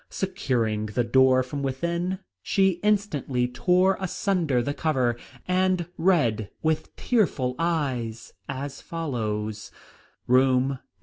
Securing 0.09 0.87
the 0.87 1.03
door 1.03 1.43
from 1.43 1.61
within, 1.61 2.17
she 2.41 2.79
instantly 2.81 3.47
tore 3.47 3.97
asunder 3.99 4.59
the 4.59 4.73
cover, 4.73 5.15
and 5.47 5.85
read 5.95 6.49
with 6.63 6.95
tearful 6.95 7.53
eyes 7.59 8.33
as 8.49 8.81
follows: 8.81 9.69
"Room 10.25 10.69
No. 10.69 10.77